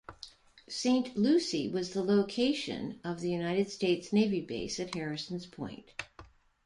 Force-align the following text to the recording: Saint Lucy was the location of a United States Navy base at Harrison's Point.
Saint 0.67 1.15
Lucy 1.15 1.69
was 1.69 1.93
the 1.93 2.01
location 2.03 2.99
of 3.03 3.21
a 3.21 3.27
United 3.27 3.69
States 3.69 4.11
Navy 4.11 4.41
base 4.41 4.79
at 4.79 4.95
Harrison's 4.95 5.45
Point. 5.45 5.85